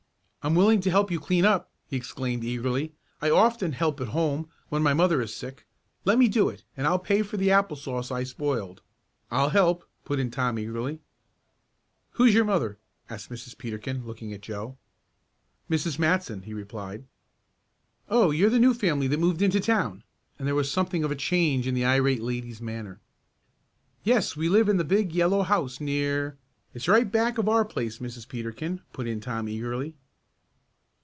[0.43, 2.93] "I'm willing to help you clean up!" he exclaimed eagerly.
[3.21, 5.67] "I often help at home when my mother is sick.
[6.03, 8.81] Let me do it, and I'll pay for the apple sauce I spoiled."
[9.29, 10.99] "I'll help," put in Tom eagerly.
[12.13, 13.55] "Who is your mother?" asked Mrs.
[13.55, 14.79] Peterkin, looking at Joe.
[15.69, 15.99] "Mrs.
[15.99, 17.05] Matson," he replied.
[18.09, 20.03] "Oh, you're the new family that moved into town?"
[20.39, 22.99] and there was something of a change in the irate lady's manner.
[24.03, 26.39] "Yes, we live in the big yellow house near"
[26.73, 28.27] "It's right back of our place, Mrs.
[28.27, 29.93] Peterkin," put in Tom eagerly.